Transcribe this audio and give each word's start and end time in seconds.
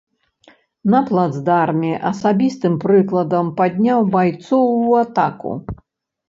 На 0.93 1.01
плацдарме 1.09 1.91
асабістым 2.11 2.73
прыкладам 2.85 3.53
падняў 3.61 3.99
байцоў 4.17 4.65
у 4.87 4.99
атаку. 5.03 5.53